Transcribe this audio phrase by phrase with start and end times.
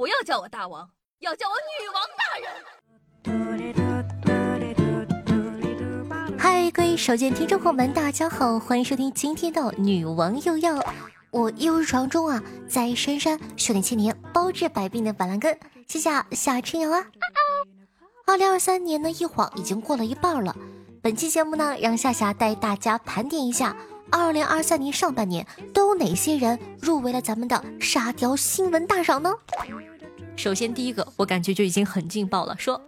[0.00, 2.48] 不要叫我大王，要叫我女王大人。
[6.38, 10.82] 嗨，各位手机听众朋友们，大家好，欢迎收听今天的女王又要。
[11.30, 17.04] 我一如传中啊，在深山修炼千年，包治百病的板蓝根，谢谢夏春阳啊。
[18.26, 20.56] 二零二三年呢，一晃已经过了一半了。
[21.02, 23.76] 本期节目呢，让夏夏带大家盘点一下，
[24.10, 29.30] 二零二三年上半年都有哪些人入围了咱们的沙雕新闻大赏呢？
[30.40, 32.80] 首先第一个，我感觉就已经很劲爆了，说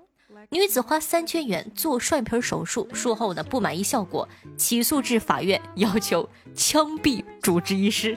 [0.48, 4.26] 女子花三千元做双眼皮手术，术后呢不满意效果，
[4.56, 8.16] 起诉至法院，要求枪毙主治医师。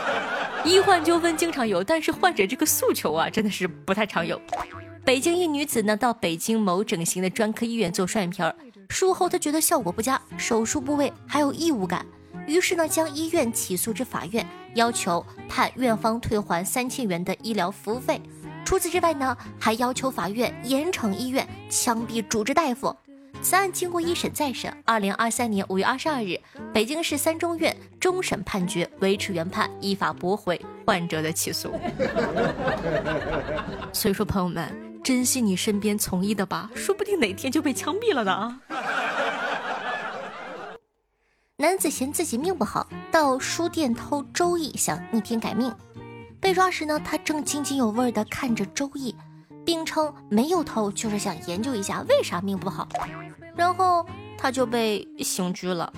[0.64, 4.40] 医患纠纷经常有，但是患者这个诉求啊，真的是不太常有。
[5.04, 8.42] 北京一女子呢，到北京某整形的专科医院做双眼皮。
[8.88, 12.06] 术后她觉得效果不佳，手术部位还有异物感，
[12.46, 18.18] 于是呢将医院起诉至法院，要求判院方退还三千元的医疗服务费。
[18.64, 22.96] 除此之外呢，还要求法院严惩医院枪毙主治大夫。
[23.42, 26.40] 此案经过一审再审，二零二三年五月二十二日，
[26.72, 31.78] 北京市三中院终审判决维持原判，依法驳回患者的起诉。
[33.92, 34.82] 所以说，朋友们。
[35.04, 38.58] 珍惜你身边从医的吧，说不定哪天就被枪毙了呢。
[41.58, 45.70] 男子嫌自己命不好，到书店偷《周易》，想逆天改命。
[46.44, 49.10] 被抓时呢，他正津津有味地看着《周易》，
[49.64, 52.86] 并称没有偷，就是想研究一下为啥命不好。
[53.56, 54.04] 然后
[54.36, 55.90] 他就被刑拘了。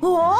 [0.00, 0.36] 哦，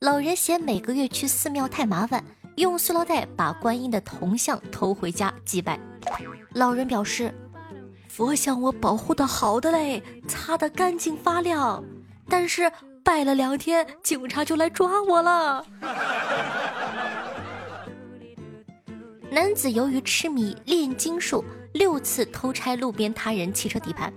[0.00, 2.24] 老人嫌每个月去寺庙太麻烦，
[2.56, 5.78] 用塑料袋把观音的铜像偷回家祭拜。
[6.54, 7.32] 老人表示
[8.10, 11.84] ：“佛像我保护的好的嘞，擦得干净发亮。
[12.28, 12.72] 但是
[13.04, 15.64] 拜了两天，警察就来抓我了。”
[19.30, 24.12] 男子由于痴迷炼金术，六次偷拆路边他人汽车底盘。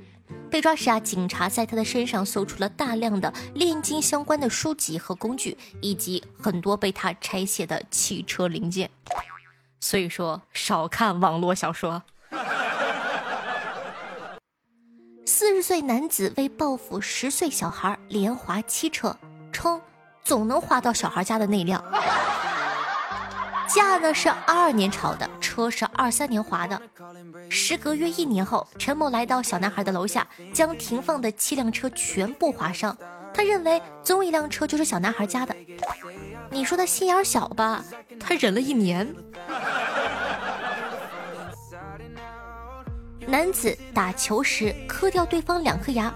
[0.52, 8.90] 被抓时啊，警察在他的身上搜出了大量的炼金相关的书籍和工具，以及很多被他拆卸的汽车零件。
[9.80, 12.04] 所以说，少看网络小说。
[15.26, 19.16] 四十岁男子为报复十岁小孩连划七车，
[19.52, 19.82] 称
[20.24, 21.84] 总能划到小孩家的那辆。
[23.70, 26.82] 价呢是二二年炒的，车是二三年划的。
[27.50, 32.96] 时隔约一年后，陈某来到小男孩的楼下，将停放的七辆车全部划伤。
[33.34, 35.56] 他认为总有一辆车就是小男孩家的。
[36.50, 37.84] 你说他心眼小吧？
[38.20, 39.16] 他忍了一年。
[43.28, 46.12] 男子打球时磕掉对方两颗牙，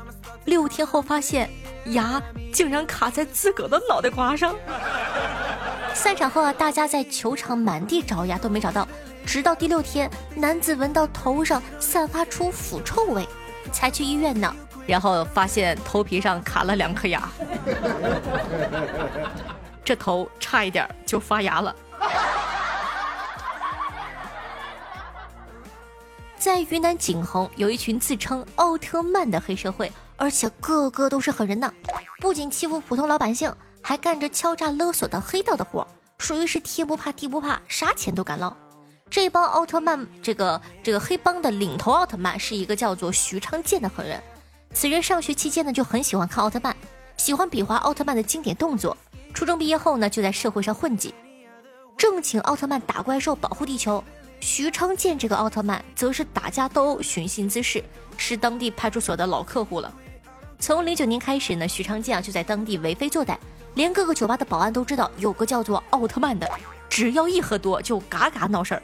[0.46, 1.48] 六天后发现
[1.88, 2.20] 牙
[2.52, 4.56] 竟然卡在自个的脑袋瓜上。
[5.94, 8.88] 散场后啊，大家在球场满地找牙都没找到，
[9.26, 13.28] 直到第六天，男子闻到头上散发出腐臭味，
[13.72, 14.54] 才去医院呢。
[14.86, 17.30] 然后发现头皮上卡了两颗牙，
[19.86, 21.74] 这头差一点就发芽了。
[26.38, 31.74] 在云南景洪，有一群自称奥特曼的黑社会，而且个个都是狠人呢。
[32.20, 35.86] 不仅欺负普通老百姓，还干着敲诈勒索的黑道的活，
[36.18, 38.56] 属于是天不怕地不怕，啥钱都敢捞。
[39.10, 44.20] 这帮奥特曼，这个这个黑帮的领头奥特曼是一个叫做徐昌剑的狠人。
[44.74, 46.76] 此人上学期间呢，就很喜欢看奥特曼，
[47.18, 48.98] 喜欢比划奥特曼的经典动作。
[49.34, 51.14] 初中毕业后呢，就在社会上混迹，
[51.98, 54.04] 正请奥特曼打怪兽，保护地球。
[54.40, 57.84] 徐昌建这个奥特曼则是打架斗殴、寻衅滋事，
[58.18, 59.94] 是当地派出所的老客户了。
[60.60, 63.38] 从零九年开始呢，徐昌建啊就在当地为非作歹，
[63.76, 66.50] 连各个酒吧的保安都知道有个叫做奥特曼的，
[66.90, 68.84] 只要一喝多就嘎嘎闹事儿。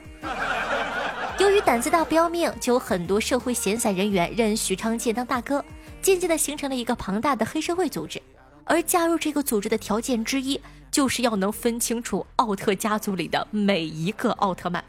[1.38, 5.64] 由于胆子大不要命，就有很多社会闲散人员认许昌建当大哥，
[6.02, 8.22] 渐渐的形成了一个庞大的黑社会组织。
[8.66, 10.60] 而加入这个组织的条件之一，
[10.92, 14.84] 就是要能分清楚奥特家族里的每一个奥特曼。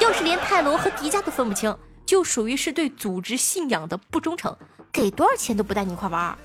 [0.00, 1.76] 要是连泰罗和迪迦都分不清，
[2.06, 4.56] 就属于是对组织信仰的不忠诚，
[4.90, 6.38] 给多少钱都不带你一块玩儿。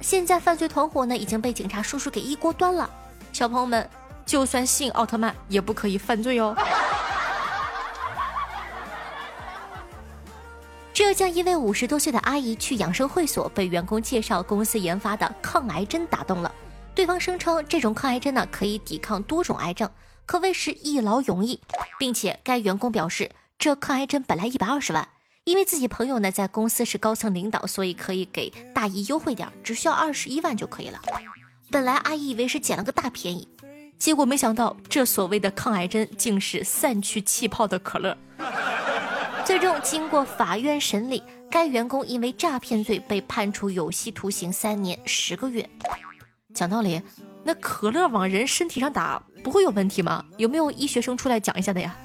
[0.00, 2.88] 现在犯罪团伙呢已经被警察叔叔给一锅端了。
[3.32, 3.88] 小朋友们，
[4.26, 6.56] 就算信奥特曼也不可以犯罪哦。
[10.92, 16.52] 浙江一位五十多岁的阿姨去养生会所，被员工介绍公司研发的抗癌针打动了。
[16.94, 19.88] 对方声称这种抗癌针呢可以抵抗多种癌症。
[20.26, 21.60] 可谓是一劳永逸，
[21.98, 25.08] 并且该员工表示，这抗癌针本来一百二十万，
[25.50, 31.00] 因为自己朋友呢在公司是高层领导，所以可以给大姨优惠点，只需要二十一万就可以了。
[31.72, 33.48] 本来阿姨以为是捡了个大便宜，
[33.98, 38.16] 结果没想到，这所谓的抗癌针竟是散去气泡的可乐。
[39.44, 41.20] 最终经过法院审理，
[41.50, 45.68] 该员工因为诈骗罪被判处有期徒刑三年十个月。
[46.54, 47.02] 讲道理，
[47.42, 50.24] 那可乐往人身体上打不会有问题吗？
[50.36, 51.96] 有没有医学生出来讲一下的呀？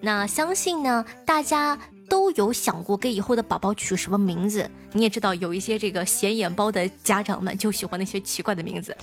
[0.00, 1.78] 那相信呢，大家
[2.08, 4.70] 都有想过给以后的宝宝取什么名字。
[4.92, 8.96] 你也知道，有一些这个显眼包的家长们就喜欢那些奇怪的名字。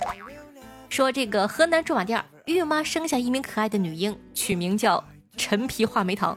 [0.88, 5.02] 说这个河南驻马店孕妈生下一名可爱的女婴，取名叫
[5.36, 6.36] 陈皮话梅糖，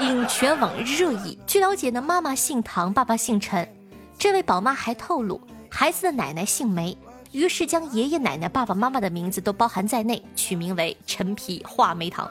[0.00, 1.38] 引全网热议。
[1.46, 3.68] 据了解呢，妈妈姓唐，爸爸姓陈。
[4.18, 6.96] 这位宝妈还透露，孩子的奶奶姓梅，
[7.32, 12.30] 于是将爷爷奶奶、爸爸妈妈的名字都包含在内，取名为陈皮话梅糖。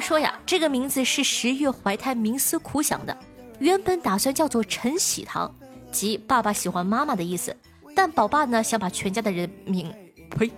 [0.00, 3.16] 说呀，这个名字是十月怀胎冥思苦想的，
[3.58, 5.54] 原本打算叫做陈喜糖，
[5.92, 7.54] 即爸爸喜欢妈妈的意思。
[7.94, 9.92] 但宝爸呢想把全家的人名，
[10.30, 10.50] 呸！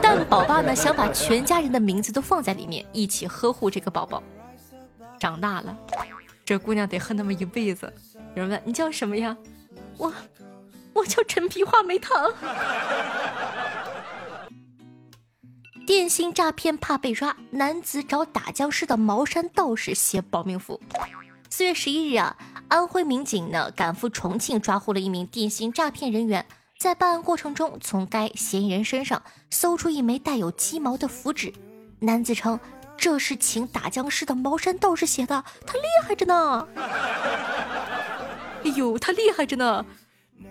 [0.00, 4.22] 但宝爸呢想把全家人的名字都放在里面，一起呵护这个宝宝。
[5.18, 5.76] 长大了，
[6.44, 7.92] 这姑娘得恨他们一辈子。
[8.34, 9.36] 有人问你叫什么呀？
[9.96, 10.12] 我，
[10.92, 12.14] 我叫陈皮话梅糖。
[15.86, 20.80] 电信诈骗怕被抓，男子找打僵尸的茅山道士写保命符。
[21.48, 22.36] 四月十一日啊，
[22.66, 26.44] 安徽民警呢赶赴重庆抓获了一名电信诈骗人员，
[26.76, 31.52] 在办案过程中，从该嫌疑人身上搜出一枚带有鸡毛的符纸。
[32.00, 32.58] 男子称
[32.96, 36.66] 这是请打僵尸的茅山道士写的，他厉害着呢。
[38.64, 39.86] 哎呦，他厉害着呢，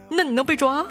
[0.07, 0.87] 那你能被抓？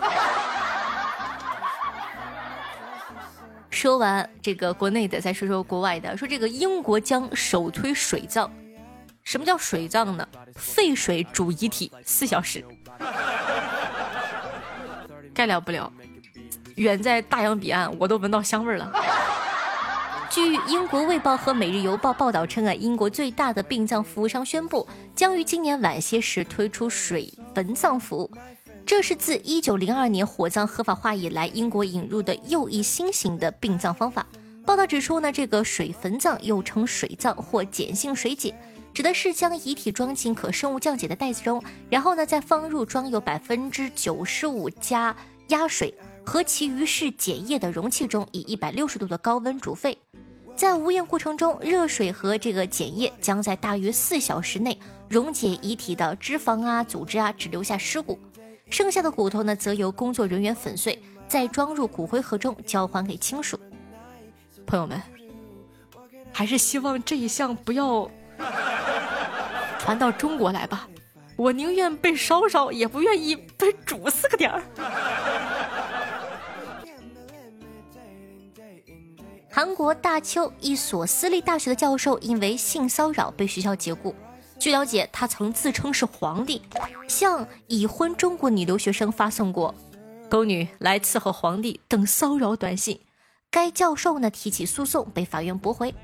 [3.75, 6.17] 说完这个国内的，再说说国外的。
[6.17, 8.49] 说这个英国将首推水葬，
[9.25, 10.27] 什么叫水葬呢？
[10.55, 12.65] 沸水煮遗体四小时，
[15.35, 15.93] 该了不了。
[16.77, 18.93] 远在大洋彼岸，我都闻到香味了。
[20.31, 28.31] 据英国《卫报》和《每日邮报》报道称啊，英国最大的殡葬服务商宣布，将于今年晚些时推出水坟葬服务。
[28.87, 34.27] 这是自一九零二年火葬合法化以来，英国引入的又一新型的殡葬方法。
[34.67, 38.55] 报道指出呢，这个水坟葬又称水葬或碱性水解，
[38.93, 45.17] 指的是将遗体装进可生物降解的袋子中，然后呢再放入装有百分之九十五加
[45.49, 45.93] 压水
[46.23, 49.97] 和其余是碱液的容器中，以一百六十度的高温煮沸。
[50.55, 54.79] 在无烟过程中，热水和这个碱液将在大约四小时内
[55.09, 58.19] 溶解遗体的脂肪啊、组织啊，只留下尸骨。
[58.75, 63.57] 剩下的骨头呢，则由工作人员粉碎，再装入骨灰盒中交还给亲属。
[64.67, 65.01] 朋友们，
[66.33, 68.11] 还是希望这一项不要
[69.79, 70.89] 传到中国来吧。
[71.37, 74.61] 我宁愿被烧烧，也不愿意被煮死个点儿。
[79.53, 84.13] 韩国大邱一所私立大学的教授因为性骚扰被学校解雇。
[84.59, 86.63] 据了解，他曾自称是皇帝，
[87.09, 89.75] 向已婚中国女留学生发送过
[90.31, 92.99] “宫女来伺候皇帝”等骚扰短信。
[93.51, 95.95] 该教授呢提起诉讼，被法院驳回。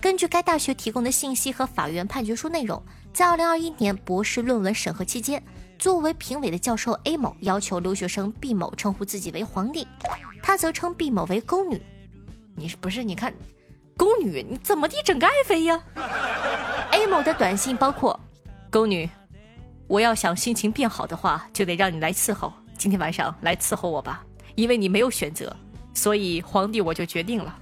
[0.00, 5.42] 根据该大学提供的信息和法院判决书内容，在2021年博士论文审核期间，
[5.78, 9.86] 作为评委的教授 A 某要求留学生 B 某称呼自己为皇帝，
[10.42, 11.80] 他则称 B 某为宫女。
[12.54, 13.02] 你是不是？
[13.02, 13.34] 你看，
[13.96, 15.80] 宫女你怎么地整个爱妃呀
[16.90, 18.18] ？A 某的短信包括
[18.70, 19.08] ：“宫女，
[19.86, 22.52] 我要想心情变好的话，就得让你来伺候。
[22.76, 24.24] 今天晚上来伺候我吧，
[24.56, 25.54] 因为你没有选择，
[25.94, 27.56] 所以皇帝我就决定了。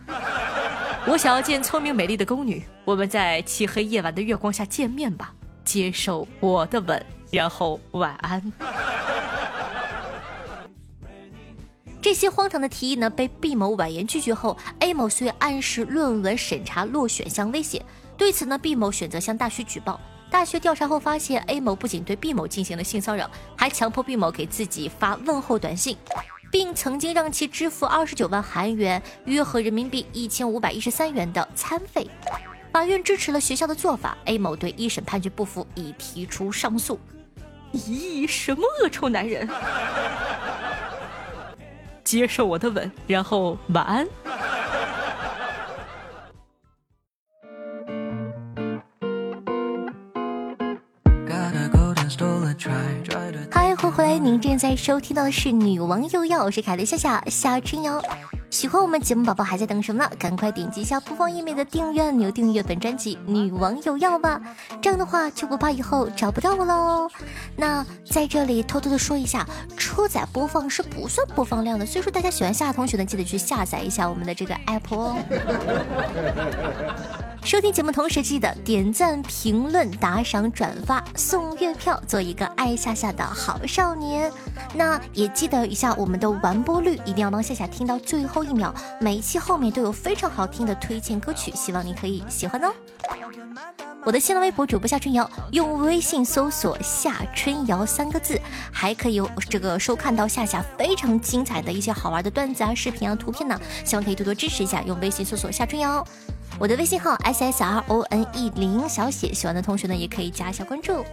[1.06, 5.34] 我想要见聪明美丽的宫女，我们在漆黑夜晚的月光下见面吧，
[5.64, 8.52] 接受我的吻，然后晚安。”
[12.02, 17.80] 这些荒唐的提议呢，被毕某婉言拒绝后，A 某遂暗示论文审查落选相威胁。
[18.18, 20.00] 对此呢毕某选择向大学举报。
[20.28, 25.96] 大学调查后发现，A 某不仅对毕某进行了性骚扰，还强迫毕某给自己发问候短信，
[26.50, 32.10] 并曾经让其支付二十九万韩元（约合人民币一千五百一十三元）的餐费。
[32.72, 36.98] 法院支持了学校的做法，A 某对一审判决不服，已提出上诉。
[37.72, 39.48] 咦，什么恶臭男人？
[42.12, 44.06] 接受我的吻，然后晚安。
[53.50, 54.18] 嗨，欢迎回来！
[54.18, 57.98] 您正在收听到的是《女王又要》，我是凯丽夏夏夏春瑶。
[58.52, 60.10] 喜欢我们节目宝宝还在等什么呢？
[60.18, 64.38] 赶快点击一下播放页面的订阅按钮，订阅本专辑《女王有药》吧。
[64.82, 67.08] 这样的话就不怕以后找不到我喽。
[67.56, 75.16] 那在这里偷偷的说一下，车载播放是不算播放量的，所以说大家喜欢夏同学呢，记得去下载一下我们的这个 app 哦。
[77.44, 84.32] 收听节目同时记得点赞、评论、打赏、转发、送月票，做一个爱夏夏的好少年。
[84.74, 88.72] 那也记得一下我们的完播率，一定要帮夏夏听到最后一秒。
[89.00, 92.72] 每一期后面都有非常好听的推荐歌曲，希望你可以喜欢哦。
[94.04, 98.40] 我的新浪微博主播夏春瑶，用微信搜索“夏春瑶”三个字，
[98.72, 99.20] 还可以
[99.50, 104.80] 这个收看到夏夏非常精彩的一些好玩的段子啊、视频啊、图片呢，希望可以多多支持一下。
[104.82, 106.04] 用微信搜索“夏春瑶”。
[106.62, 111.04] 我的微信号 s s r o n e 零小写，喜欢的同学呢也可以加一下关注。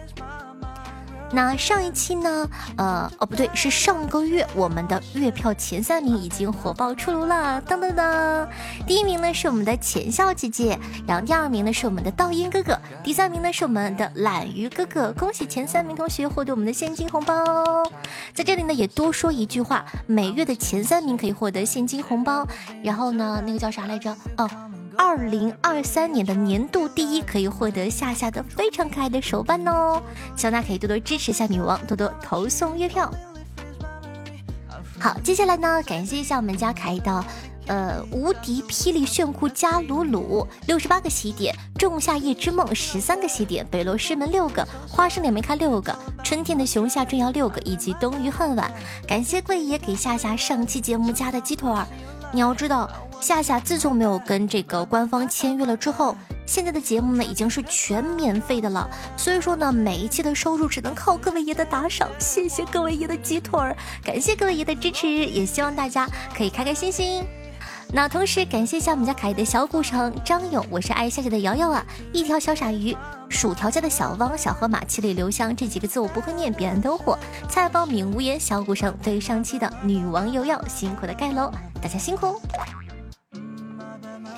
[1.32, 8.46] 那上一期呢，呃，哦不对，是上个月我们的月票前三名已经火爆出炉了，噔噔噔！
[8.86, 15.12] 第一名呢是我们的浅笑姐姐，然后第二名呢是我们的倒音哥哥，第三名呢是我们的懒鱼哥哥。
[15.14, 17.44] 恭喜前三名同学获得我们的现金红包！
[18.32, 22.46] 在这里呢也多说一句话，每月的前三名可以获得现金红包，
[22.84, 24.16] 然后呢那个叫啥来着？
[24.36, 24.48] 哦。
[25.02, 30.02] 二零二三年的年度第一可以获得夏夏的非常可爱的手办哦，
[30.36, 33.10] 希望大家可以多多支持一下女王，多多投送月票。
[34.98, 37.24] 好，接下来呢，感谢一下我们家凯的，
[37.66, 48.70] 呃，无敌霹雳炫酷加鲁鲁六十八个喜点，仲夏夜之梦十三个喜点，北罗师门六个，花生脸没开六个，春天的熊夏春瑶六个，以及冬雨恨晚。
[49.08, 51.86] 感谢贵爷给夏夏上期节目加的鸡腿儿，
[52.32, 52.90] 你要知道。
[53.20, 58.88] 夏夏自从没有跟这个官方签约了之后，现在的节目呢已经是全免费的了。
[59.14, 62.08] 所以说呢，每一期的收入只能靠各位爷的打赏。
[62.18, 67.22] 谢谢各位爷的鸡腿儿，感谢各位爷的支持，也希望大家可以开开心心。
[67.92, 72.96] 那同时感谢一下我们家可爱的小古城张勇，我是爱夏夏的瑶瑶啊，一条小傻鱼，
[73.28, 77.18] 薯条家的小汪，小河马七里留香这几个字我不会念，别人都火。
[77.48, 81.50] 菜包敏无言，小古城对上期的女王瑶瑶，辛苦的盖楼，
[81.82, 82.40] 大家辛苦。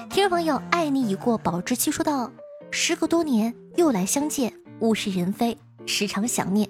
[0.09, 2.31] 听众朋友，爱你已过保质期，说道
[2.73, 6.67] ：“时隔多年又来相见，物是人非，时常想念。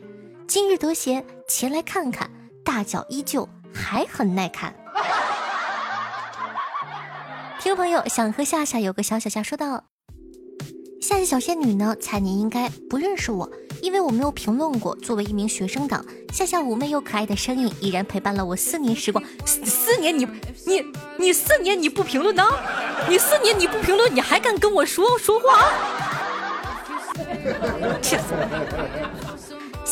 [0.48, 2.28] 今日得闲，前来看看，
[2.64, 4.74] 大脚依旧还很耐看。”
[7.62, 9.84] 听朋友，想和夏夏有个小小夏说道
[11.00, 11.94] ：“夏夏小仙女呢？
[12.00, 13.48] 彩年应该不认识我。”
[13.80, 19.24] 因为我没有评论过，作为一名学生党，夏夏妩媚又可爱的声音依然陪伴了我四年时光。
[19.46, 20.26] 四年你
[20.66, 20.84] 你
[21.20, 22.44] 你四年你不评论呢？
[23.08, 25.72] 你四年你不评论，你还敢跟我说说话？
[28.02, 28.50] 气死我了！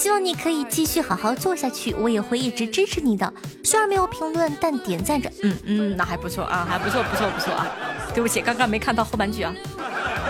[0.01, 3.31] 希望你可以继续好好做下去，我也会一直支持你的。
[3.63, 7.67] 虽然没有评论，但点赞着，嗯嗯，那还不错啊，还不错不错不错啊。
[8.15, 9.55] 对不起，刚刚没看到后半句啊。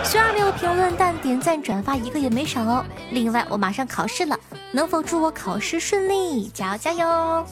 [0.03, 2.85] 虽然没有评论，但点赞转发一个也没少哦。
[3.13, 4.37] 另外，我马上考试了，
[4.73, 6.49] 能否祝我考试顺利？
[6.49, 7.47] 加油加油！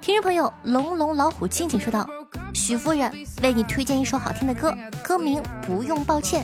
[0.00, 2.08] 听众朋友，龙龙老虎静静说道
[2.56, 6.42] ：“许夫人为你推荐一首好听的歌，歌名不用抱歉，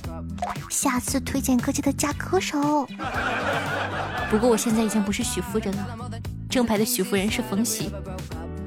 [0.68, 2.86] 下次推荐歌记得加歌手。
[4.30, 6.10] 不过我现在已经不是许夫人了，
[6.50, 7.90] 正牌的许夫人是冯喜，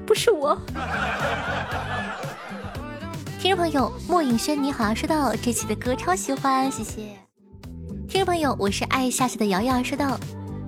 [0.05, 0.57] 不是我。”
[3.39, 7.17] 听众朋友莫影轩你好，说到这期的歌超喜欢，谢谢。
[8.07, 10.19] 听众朋友，我是爱夏夏的瑶瑶，说到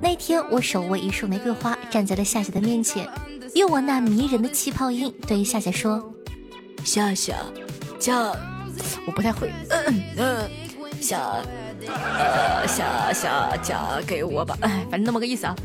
[0.02, 3.10] 那天我手握一束玫瑰花，站在了夏夏的面前，
[3.56, 6.14] 用我那迷人的气泡音对夏夏说
[6.86, 7.36] ：“夏夏，
[8.00, 8.14] 嫁，
[9.06, 10.50] 我不太会，嗯嗯，
[11.02, 11.44] 夏，
[12.20, 15.56] 呃夏夏嫁给我吧，哎，反正那么个意思啊。”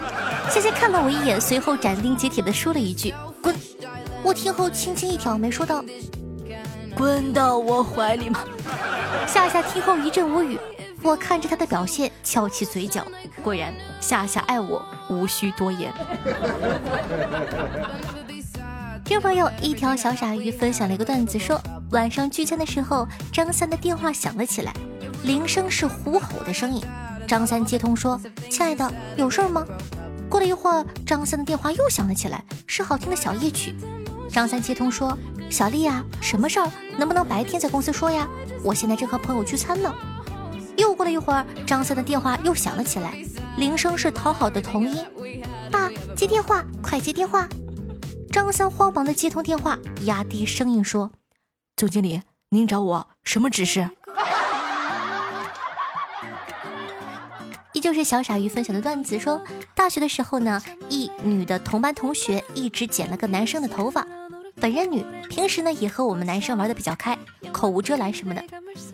[0.50, 3.54] 夏夏看了我一眼，随后斩钉截铁的说了一句：“滚！”
[4.22, 5.84] 我听后轻轻一挑眉，说道。
[6.96, 8.40] 滚到我怀里吗？
[9.28, 10.58] 夏夏听后一阵无语，
[11.02, 13.04] 我看着他的表现，翘起嘴角。
[13.42, 15.92] 果然，夏夏爱我，无需多言。
[19.04, 24.72] 听朋友一条小傻鱼分享了一个段子，说晚上聚餐的时候，张三的电话响了起来，
[25.24, 26.82] 铃声是虎吼的声音。
[27.26, 28.20] 张三接通说
[28.50, 29.66] ：“亲爱的，有事儿吗？”
[30.28, 33.74] 过了一会儿，张三的电话又响了起来，是好听的小夜曲。
[34.30, 35.16] 张三接通说。
[35.48, 36.68] 小丽呀，什么事儿？
[36.98, 38.28] 能不能白天在公司说呀？
[38.64, 39.94] 我现在正和朋友聚餐呢。
[40.76, 43.14] 又过了一会儿，张三的电话又响了起来，
[43.56, 45.04] 铃声是讨好的童音。
[45.70, 47.48] 爸，接电话，快接电话！
[48.32, 51.12] 张三慌忙的接通电话，压低声音说
[51.76, 53.90] ：“总经理，您找我什么指示？”
[57.86, 59.40] 依旧是小傻鱼分享的段子，说
[59.72, 64.04] 大学的时候呢，一女的同班同学一直剪了个男生的头发。
[64.60, 67.16] 本人女，平时呢也和我们男生玩的比较开，
[67.52, 68.42] 口无遮拦什么的。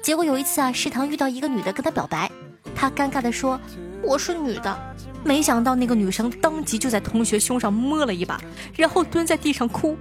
[0.03, 2.31] 结果有一次啊，食堂遇到一个女的跟他表白，
[2.77, 3.59] 他尴尬的说
[4.03, 4.79] 我是女的，
[5.25, 8.39] 没想到那个女生当即就在同学胸上摸了一把，
[8.77, 9.97] 然后蹲在地上哭。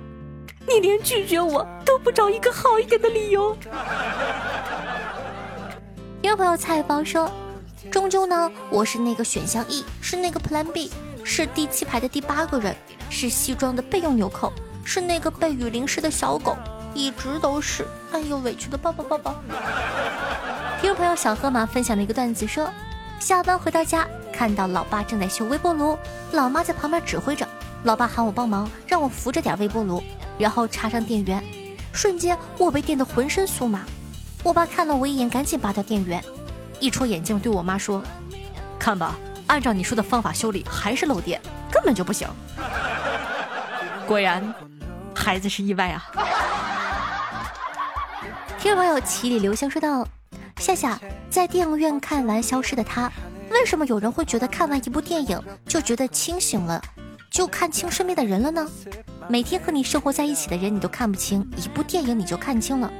[0.67, 3.55] 你连拒绝我都不找一个好一点的理由。
[6.23, 7.31] 有朋友菜包说，
[7.89, 10.91] 终究呢，我是那个选项 E，是那个 Plan B，
[11.23, 12.75] 是第七排的第八个人，
[13.09, 14.51] 是西装的备用纽扣。
[14.83, 16.57] 是那个被雨淋湿的小狗，
[16.95, 17.85] 一直都是。
[18.11, 19.35] 哎呦，委屈的抱抱抱抱。
[20.81, 22.67] 听众朋友小河马分享的一个段子说，
[23.19, 25.97] 下班回到家，看到老爸正在修微波炉，
[26.31, 27.47] 老妈在旁边指挥着，
[27.83, 30.03] 老爸喊我帮忙，让我扶着点微波炉，
[30.39, 31.43] 然后插上电源，
[31.93, 33.85] 瞬间我被电得浑身酥麻。
[34.43, 36.23] 我爸看了我一眼，赶紧拔掉电源，
[36.81, 38.03] 一戳眼镜对我妈说
[38.77, 39.15] ：“看吧，
[39.47, 41.39] 按照你说的方法修理，还是漏电，
[41.71, 42.27] 根本就不行。”
[44.05, 44.53] 果然。
[45.13, 46.03] 孩子是意外啊！
[48.57, 50.07] 听众朋友奇里留香说道
[50.57, 53.07] ：“夏夏在电影院看完《消失的她》，
[53.51, 56.81] 为什么有人会觉得看完一部电影就觉得清醒了，
[57.29, 58.67] 就看清身边的人了呢？
[59.27, 62.91] 每天和你生活在一起的人你都看不清，一部电影你就看清了。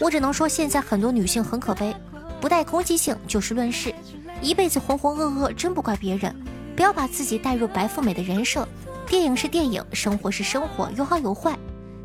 [0.00, 1.96] 我只能说，现在很多女性很可悲，
[2.40, 3.94] 不带攻击性，就事论事，
[4.40, 6.34] 一辈子浑浑噩噩，真不怪别人。
[6.74, 8.66] 不要把自己带入白富美的人设。
[9.06, 11.58] 电影是电影，生活是生活，有好有坏。”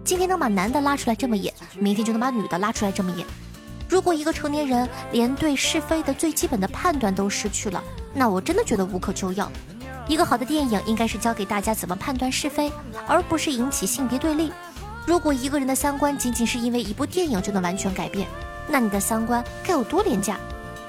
[0.04, 3.26] 今天能把男的拉出来这么演，明天就能把女的拉出来这么演。
[3.88, 7.82] 如果一个成年人连对是非的最基本的判断都失去了，
[8.14, 9.50] 那我真的觉得无可救药。
[10.08, 12.72] 一个好的电影应该是教给大家怎么判断是非，
[13.08, 14.52] 而不是引起性别对立。
[15.08, 18.28] 如果一个人的三观仅仅是因为一部电影就能完全改变，
[18.68, 20.38] 那你的三观该有多廉价？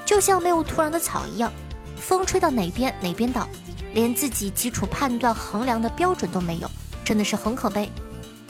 [0.05, 1.51] 就像没有土壤的草一样，
[1.97, 3.47] 风吹到哪边哪边倒，
[3.93, 6.71] 连自己基础判断衡量的标准都没有，
[7.03, 7.91] 真的是很可悲。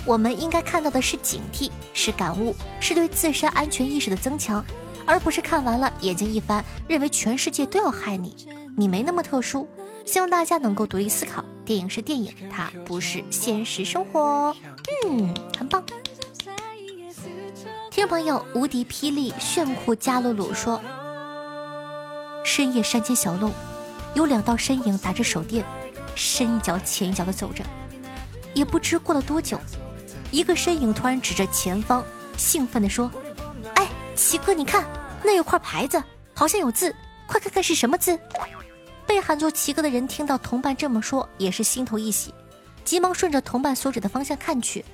[0.05, 4.63] 我们应该看到的是警惕，是感悟，是对自身安全意识的增强，
[5.05, 9.67] 而不是看完了眼睛一翻，认为全世界都要害你，你没那么特殊。
[10.05, 14.55] 希望大家能够独立思考，电影是电影，它不是现实生活。
[15.05, 15.83] 嗯，很棒。
[17.97, 20.79] 听朋友，无敌霹雳炫酷加露露说，
[22.43, 23.51] 深夜山间小路，
[24.13, 25.65] 有两道身影打着手电，
[26.13, 27.63] 深一脚浅一脚的走着，
[28.53, 29.59] 也不知过了多久。
[30.29, 32.05] 一个身影突然指着前方，
[32.37, 33.09] 兴奋地说
[33.73, 34.85] ：“哎，奇哥，你看，
[35.23, 35.99] 那有块牌子，
[36.35, 38.15] 好像有字，快看看是什么字。”
[39.07, 42.31] 被喊作奇哥的人听到同伴这么说，也是心头一喜，
[42.85, 44.85] 急忙顺着同伴所指的方向看去，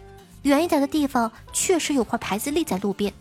[0.44, 3.14] 远一点的地方确实有块牌子立在路边。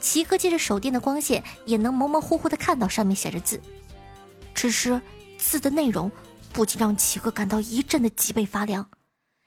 [0.00, 3.60] 齐哥借着手电的光线，也能模模糊糊地看到上面写着字，
[4.54, 5.00] 只是
[5.36, 6.10] 字的内容
[6.52, 8.88] 不禁让齐哥感到一阵的脊背发凉。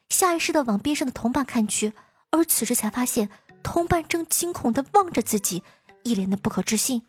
[0.09, 1.93] 下意识的往边上的同伴看去，
[2.31, 3.29] 而此时才发现
[3.63, 5.63] 同伴正惊恐的望着自己，
[6.03, 7.03] 一脸的不可置信。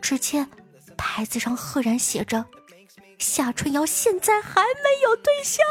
[0.00, 0.48] 只见
[0.96, 2.46] 牌子上赫然写着
[3.18, 5.62] ：“夏春瑶现在还没有对象。”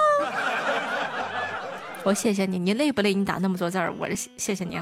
[2.04, 3.14] 我谢谢你，你累不累？
[3.14, 4.08] 你打那么多字儿，我
[4.38, 4.80] 谢谢你。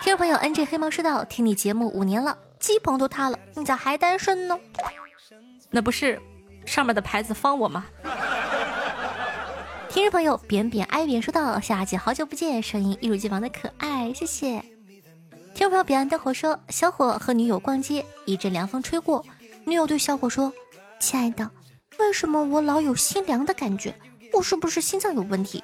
[0.00, 4.58] 听众朋友，NG 黑猫说道：“听你节目五年了，鸡棚都塌了，你咋还单身呢？”
[5.70, 6.20] 那不是
[6.64, 7.84] 上面的牌子方我吗？
[9.88, 14.60] 听众朋友扁扁哀扁说道：“夏姐好久不见，声音一如既往的可爱，谢谢。”
[15.54, 19.24] 听众朋友彼岸灯火说：“小伙和女友逛街，一阵凉风吹过，
[19.64, 20.52] 女友对小伙说
[21.00, 21.50] ：‘亲爱的，
[21.98, 23.94] 为什么我老有心凉的感觉？
[24.34, 25.62] 我是不是心脏有问题？’”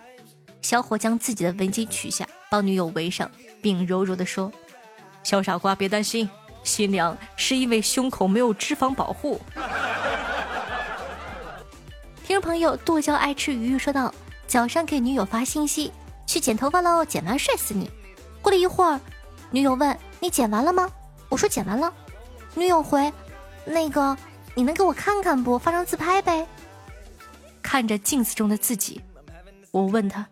[0.63, 3.31] 小伙将自己的围巾取下，帮女友围上，
[3.63, 4.53] 并柔柔的说
[5.25, 6.29] ：“小傻瓜，别担心，
[6.63, 9.41] 心凉是因为胸口没有脂肪保护。”
[12.23, 14.15] 听众朋友剁椒爱吃鱼鱼说道
[14.47, 15.91] ：“早上给女友发信息，
[16.27, 17.91] 去剪头发喽，剪完帅死你。”
[18.43, 19.01] 过了一会儿，
[19.51, 20.89] 女友问：“你剪完了吗？”
[21.29, 21.93] 我说：“剪完了。”
[22.55, 23.13] 女友回
[23.65, 24.17] ：“那个，
[24.55, 25.59] 你能给我看看不？
[25.59, 26.47] 发张自拍呗。”
[27.71, 29.01] 看着镜子中的自己，
[29.71, 30.27] 我问他：“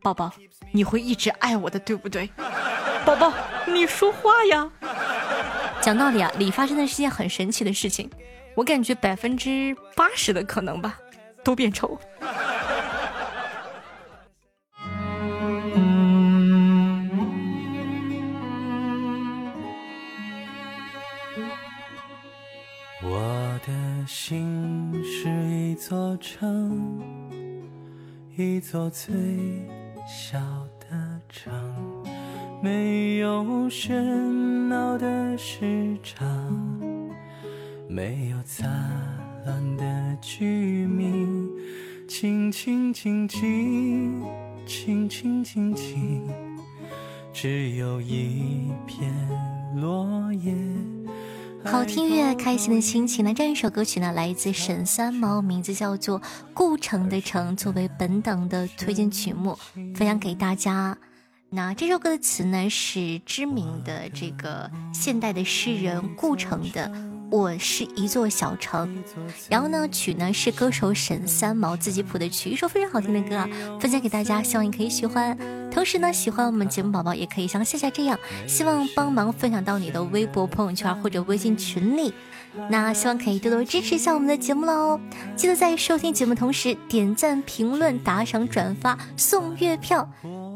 [0.00, 0.32] 宝宝，
[0.70, 2.30] 你会一直爱我的，对不对？”
[3.04, 3.32] 宝宝，
[3.66, 4.70] 你说话呀！
[5.80, 8.08] 讲道理啊，理发真的是件很神奇的事情，
[8.54, 10.96] 我感觉百分之八十的可能吧。
[11.42, 11.98] 都变丑。
[23.02, 25.28] 我的心是
[25.74, 27.02] 一座城，
[28.36, 29.12] 一座最
[30.06, 30.38] 小
[30.78, 31.52] 的城，
[32.62, 33.92] 没有喧
[34.68, 36.24] 闹的市场，
[37.88, 38.64] 没有杂
[39.44, 41.50] 乱的居民。
[42.06, 44.22] 清清静静，
[44.64, 46.22] 寂心清静静，
[47.32, 49.12] 只有一片
[49.74, 50.54] 落叶。
[51.66, 53.24] 好听乐，开心的心情。
[53.24, 56.20] 那这样一首歌曲呢，来自沈三毛，名字叫做
[56.52, 59.58] 《故城的城》，作为本档的推荐曲目，
[59.94, 60.96] 分享给大家。
[61.48, 66.90] 那这首歌的词呢，是知名的这个现代的诗人顾城的。
[67.34, 69.02] 我是一座小城，
[69.50, 73.48] 然后呢，曲呢是歌手沈三毛自己谱的曲，一首非常好听的歌啊，
[73.80, 75.36] 分享给大家，希望你可以喜欢。
[75.68, 78.16] 同时呢，喜欢我们节目宝宝也可以像夏夏这样，
[78.46, 82.14] 希望帮忙分享到你的微博朋友圈或者微信群里。
[82.70, 85.00] 那希望可以多多支持一下我们的节目喽！
[85.34, 90.08] 记得在收听节目同时点赞、评论、打赏、转发、送月票，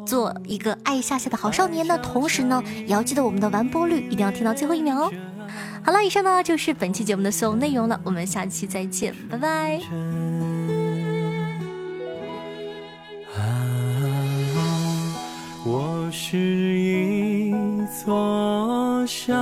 [0.06, 1.98] 做一个爱夏夏的好少年呢。
[1.98, 5.12] 同时呢，也要记得我们的完播率一定要听到最后一秒哦。
[5.84, 9.80] 好了，以上呢就是本期节目的所有内容了，我们下期再见，拜拜。
[13.34, 13.40] 啊，
[15.64, 17.54] 我是一
[18.04, 19.32] 座小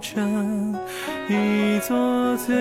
[0.00, 0.74] 城，
[1.28, 2.54] 一座最